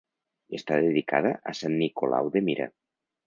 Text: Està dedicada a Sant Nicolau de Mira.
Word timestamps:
Està 0.59 0.77
dedicada 0.85 1.33
a 1.51 1.53
Sant 1.61 1.77
Nicolau 1.83 2.31
de 2.37 2.43
Mira. 2.49 2.67